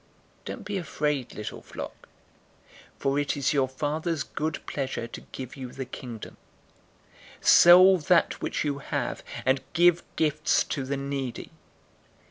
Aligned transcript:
012:032 0.45 0.45
Don't 0.45 0.63
be 0.65 0.77
afraid, 0.79 1.33
little 1.35 1.61
flock, 1.61 2.07
for 2.97 3.19
it 3.19 3.37
is 3.37 3.53
your 3.53 3.67
Father's 3.67 4.23
good 4.23 4.57
pleasure 4.65 5.05
to 5.05 5.21
give 5.31 5.55
you 5.55 5.71
the 5.71 5.85
Kingdom. 5.85 6.37
012:033 7.41 7.45
Sell 7.47 7.97
that 7.99 8.41
which 8.41 8.63
you 8.65 8.79
have, 8.79 9.23
and 9.45 9.61
give 9.73 10.01
gifts 10.15 10.63
to 10.63 10.85
the 10.85 10.97
needy. 10.97 11.51